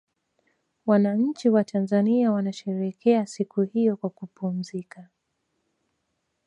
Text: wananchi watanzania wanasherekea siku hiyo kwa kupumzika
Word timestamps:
wananchi 0.85 1.49
watanzania 1.49 2.31
wanasherekea 2.31 3.25
siku 3.25 3.61
hiyo 3.61 3.97
kwa 3.97 4.09
kupumzika 4.09 5.09